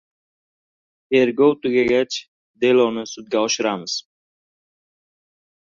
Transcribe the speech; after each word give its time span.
Tergov 1.15 1.53
tugagach, 1.65 2.17
deloni 2.65 3.05
sudga 3.13 3.45
oshiramiz. 3.51 3.99